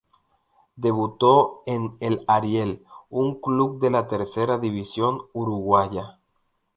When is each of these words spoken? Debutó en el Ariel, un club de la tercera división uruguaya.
Debutó 0.77 1.61
en 1.67 1.95
el 1.99 2.25
Ariel, 2.27 2.83
un 3.11 3.39
club 3.39 3.79
de 3.79 3.91
la 3.91 4.07
tercera 4.07 4.57
división 4.57 5.19
uruguaya. 5.31 6.17